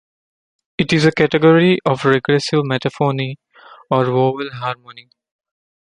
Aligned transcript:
It 0.79 0.93
is 0.93 1.05
a 1.05 1.11
category 1.11 1.77
of 1.85 2.05
regressive 2.05 2.61
metaphony, 2.63 3.35
or 3.91 4.05
vowel 4.05 4.49
harmony. 4.51 5.11